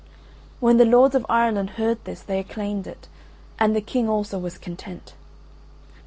[0.59, 3.07] When the lords of Ireland heard this they acclaimed it,
[3.59, 5.13] and the King also was content.